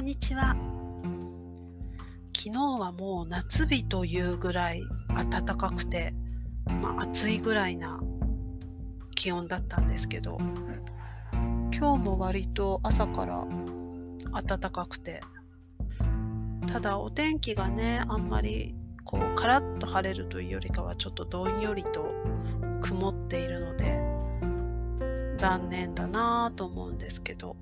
[0.00, 0.56] こんにちは。
[2.34, 4.82] 昨日はもう夏日というぐらい
[5.30, 6.14] 暖かくて、
[6.64, 8.00] まあ、暑いぐらいな
[9.14, 10.38] 気温だったんですけど、
[11.30, 13.46] 今日も割と朝から
[14.42, 15.20] 暖かくて、
[16.66, 18.74] ただお天気がね、あんまり
[19.04, 22.06] こうカラッと晴れるというよりかはちょっとどんよりと
[22.80, 24.00] 曇っているので
[25.36, 27.54] 残念だなぁと思うんですけど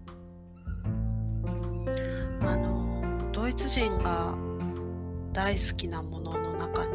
[2.48, 4.34] あのドイツ人が
[5.32, 6.92] 大好きなものの中に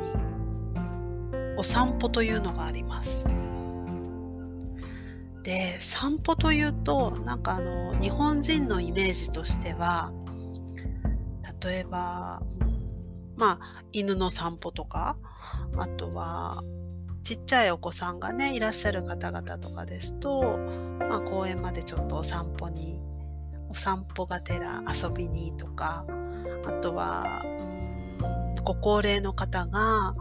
[1.58, 3.26] お散歩というのがあります。
[5.44, 10.12] で散歩というとなんかあの日本人のイメージとしては
[11.62, 12.82] 例えば、うん、
[13.36, 15.18] まあ犬の散歩とか
[15.78, 16.64] あとは
[17.24, 20.58] ちっちゃいお子さんがねいらっしゃる方々とかですと、
[21.10, 23.00] まあ、公園までちょっとお散歩に
[23.74, 26.06] お散歩がてら遊びにとか
[26.64, 30.14] あとはうんご高齢の方が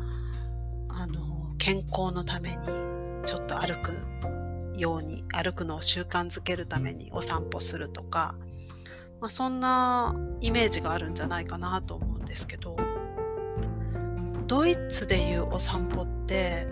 [0.88, 2.56] あの健康のために
[3.26, 3.92] ちょっと歩く
[4.74, 8.36] ように歩くのを習慣づけるためにお散歩するとか、
[9.20, 12.74] まあ、そんなイメージがあるんじゃないかなと思うんですけど
[14.46, 16.66] ドイツでいうお散歩って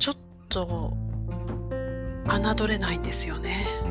[0.00, 0.16] ちょっ
[0.48, 0.96] と
[2.26, 3.81] 侮れないんですよね。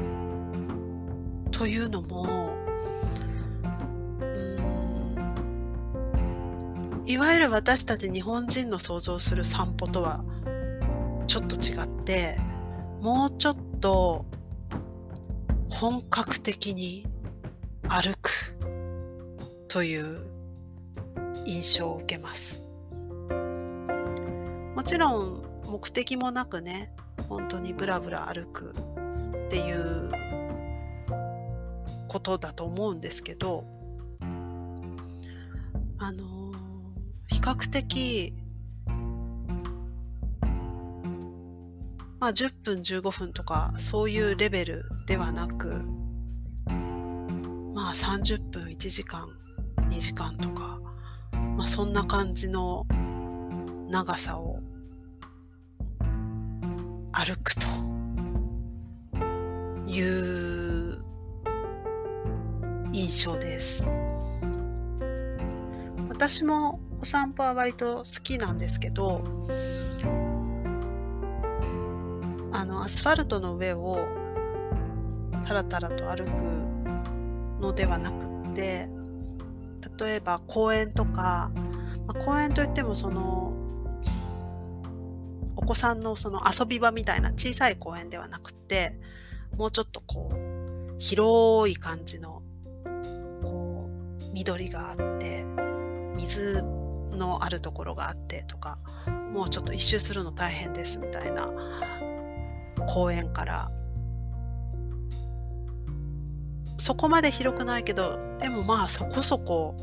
[1.62, 2.56] というのも
[7.06, 10.26] いわゆる私たち日本人の想像する散歩とは
[11.28, 12.40] ちょっと違って
[13.00, 14.26] もうちょっと
[15.70, 17.06] 本格的に
[17.88, 18.32] 歩く
[19.68, 20.26] という
[21.46, 22.60] 印象を受けます。
[24.76, 26.92] もちろん目的もなくね
[27.30, 28.74] 本当にブラブラ歩く
[29.46, 30.21] っていう
[32.12, 33.64] ことだと思うんですけど
[35.98, 36.52] あの
[37.28, 38.34] 比較的
[42.20, 45.86] まあ10分15分とかそういうレベルではなく
[47.74, 49.30] まあ30分1時間
[49.78, 50.82] 2時間とか、
[51.56, 52.86] まあ、そんな感じの
[53.88, 54.60] 長さを
[57.14, 57.62] 歩くと
[59.88, 60.61] いう
[62.94, 63.84] 印象です。
[66.10, 69.24] 私もお散歩は割と好きなんですけど
[72.52, 73.98] あのアスファルトの上を
[75.48, 78.88] タラタラと歩くのではなくって
[80.00, 81.52] 例えば公園とか、
[82.06, 83.54] まあ、公園といってもその
[85.56, 89.00] お子さんのその遊び場みたいな小さい公園ではなくって
[89.58, 92.41] もうちょっとこう広い感じの
[94.34, 95.46] 緑があって
[96.16, 96.64] 水
[97.12, 98.78] のあるところがあってとか
[99.32, 101.50] もうちょっと一周するの大変ですみたいな
[102.88, 103.72] 公園から。
[106.82, 109.76] そこまで広くないけどでもまあそこそこ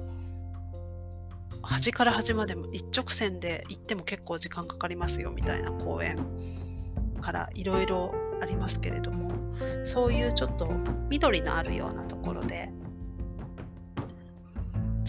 [1.63, 6.19] 端から端までも一直線で行っても結構時間かかりますよみたいな公園
[7.21, 9.31] からいろいろありますけれども
[9.85, 10.69] そういうちょっと
[11.09, 12.69] 緑のあるようなところで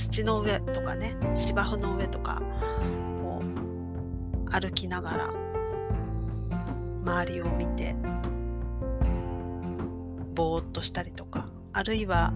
[0.10, 2.42] 土の上とかね芝生の上とか
[3.24, 3.42] を
[4.52, 5.34] 歩きながら
[7.02, 7.96] 周りを見て
[10.34, 12.34] ぼーっとしたりとかあるいは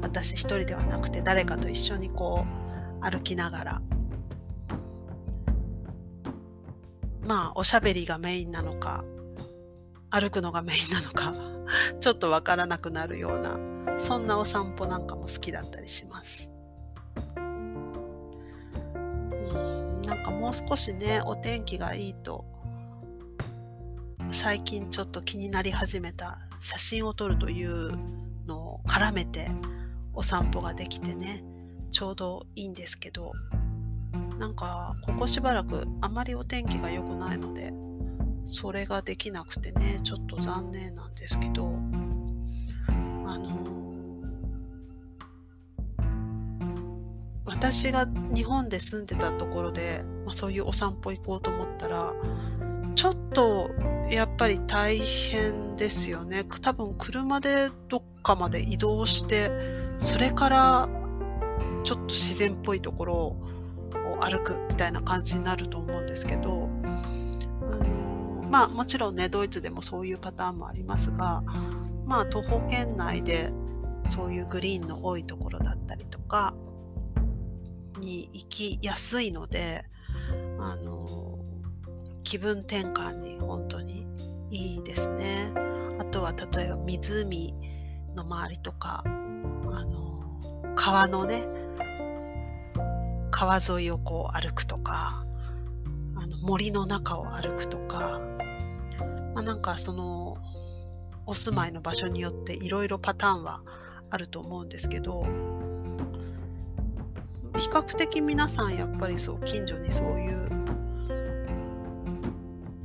[0.00, 2.46] 私一人ではなくて誰かと一緒にこ
[3.02, 3.82] う歩きながら
[7.26, 9.04] まあおしゃべりがメインなのか
[10.08, 11.34] 歩くのがメインなのか
[12.00, 13.58] ちょっとわからなくなるような
[13.98, 16.48] そんなお散歩なんかも好きだったりします。
[20.20, 22.44] なんかもう少しねお天気がいいと
[24.30, 27.92] 最近ちょっと気になり始めた写真を撮るという
[28.46, 29.50] のを絡めて
[30.12, 31.42] お散歩ができてね
[31.90, 33.32] ちょうどいいんですけど
[34.38, 37.72] なんかここしばらくあまりお天気が良くないので
[38.44, 41.72] それができなくてねちょっと残念なんですけど
[47.50, 52.14] 私が日本で住んでたところで、まあ、そういうお散歩行こうと思ったら
[52.94, 53.70] ちょっと
[54.08, 56.44] やっぱり大変ですよね。
[56.44, 59.50] 多分車でどっかまで移動して
[59.98, 60.88] それから
[61.84, 63.36] ちょっと自然っぽいところを
[64.20, 66.68] 歩くみたいな感じになると思うんですけど、
[67.62, 71.42] あのまあもちろんねドイツでもそういうパターンもありますが
[72.04, 73.52] まあ徒歩圏内で
[74.06, 76.54] そういうグリーンの多いところだったりとか
[78.00, 79.84] に行きやすいので
[80.58, 81.38] あの
[82.24, 84.06] 気分転換に本当に
[84.50, 85.52] いいですね。
[85.98, 87.54] あとは例えば湖
[88.14, 91.46] の周りとかあの川のね
[93.30, 95.24] 川沿いをこう歩くとか
[96.16, 98.20] あの森の中を歩くとか、
[99.34, 100.36] まあ、なんかその
[101.26, 103.62] お住まいの場所によっていろいろパターンは
[104.10, 105.24] あると思うんですけど
[107.60, 110.48] 比較的皆さんやっぱりそう近所にそういう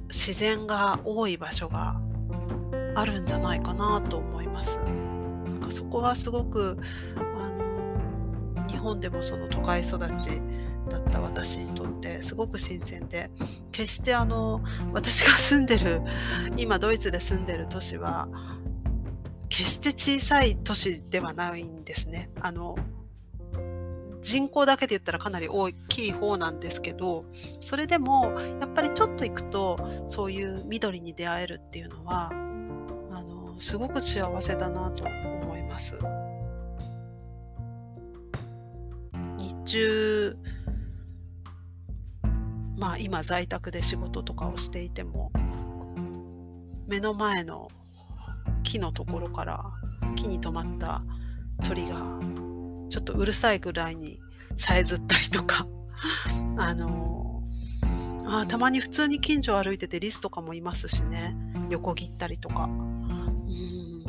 [0.10, 2.00] 自然が多い場所が
[2.96, 4.78] あるんじゃないかなと思います。
[5.48, 6.78] なんかそこはすごく
[7.16, 10.42] あの日本でもその都会育ち
[10.90, 13.32] だった私にとってすごく新鮮で
[13.72, 14.62] 決してあの
[14.92, 16.02] 私が住んでる
[16.58, 18.28] 今ドイツで住んでる都市は
[19.48, 22.30] 決して小さい都市ではないんですね。
[22.42, 22.76] あの
[24.26, 27.26] 人口だけで言ったらかなり大きい方なんですけど
[27.60, 29.78] それでもやっぱりちょっと行くと
[30.08, 32.32] そういう緑に出会えるっていうのは
[33.12, 36.00] あのすごく幸せだなと思います。
[39.38, 40.38] 日中
[42.80, 45.32] まあ今在宅で仕事とかをしていても
[46.88, 47.68] 目の前の
[48.64, 49.64] 木のところから
[50.16, 51.04] 木に止まった
[51.64, 52.20] 鳥が
[52.96, 54.22] ちょっとうるさいぐらいに
[54.56, 55.68] さえずったりとか。
[56.56, 57.44] あの
[58.26, 61.36] あたまに普通に近所を歩いててリスとかもいますしね。
[61.70, 62.64] 横切ったりとか。
[62.64, 64.06] うん。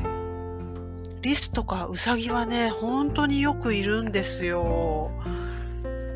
[1.20, 5.10] リスとかウサギはね本当によくいるんですよ。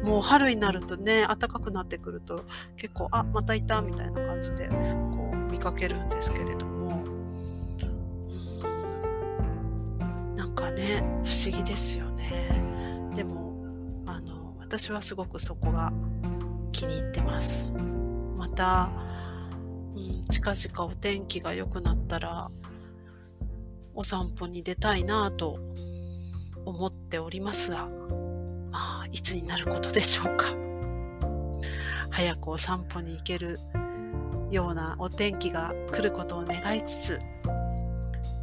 [0.05, 2.45] もう春になるとね暖かくなってくると
[2.77, 7.03] 結構あまたいたみたいな感じでこう見かけるんですけれども。
[10.37, 12.60] なんかね不思議ですよね
[13.15, 15.93] でもあの私はすごくそこが
[16.73, 17.65] 気に入ってます
[18.37, 18.91] また、
[19.95, 22.51] うん、近々お天気が良くなったら
[23.95, 25.59] お散歩に出たいなと
[26.65, 27.89] 思っておりますが
[28.71, 30.55] まあ、いつになることでしょうか。
[32.11, 33.59] 早くお散歩に行ける
[34.51, 37.21] ようなお天気が来ることを願いつつ、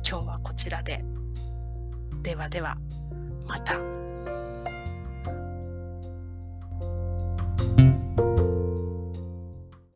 [0.07, 1.03] 今日はこちらで。
[2.21, 2.77] ではでは、
[3.47, 3.75] また。